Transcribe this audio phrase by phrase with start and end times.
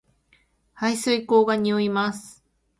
[0.73, 2.43] 排水溝が臭います